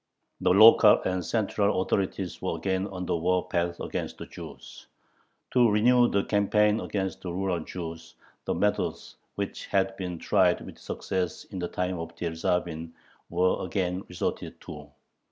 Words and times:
The 0.39 0.49
local 0.49 0.99
and 1.03 1.23
central 1.23 1.79
authorities 1.79 2.41
were 2.41 2.55
again 2.57 2.87
on 2.87 3.05
the 3.05 3.15
war 3.15 3.47
path 3.47 3.79
against 3.79 4.17
the 4.17 4.25
Jews. 4.25 4.87
To 5.51 5.69
renew 5.69 6.07
the 6.09 6.23
campaign 6.23 6.79
against 6.79 7.21
the 7.21 7.31
rural 7.31 7.59
Jews, 7.59 8.15
the 8.45 8.55
methods 8.55 9.17
which 9.35 9.67
had 9.67 9.95
been 9.97 10.17
tried 10.17 10.61
with 10.61 10.79
success 10.79 11.43
in 11.43 11.59
the 11.59 11.67
time 11.67 11.99
of 11.99 12.15
Dyerzhavin 12.15 12.93
were 13.29 13.63
again 13.63 14.01
resorted 14.09 14.59
to. 14.61 14.89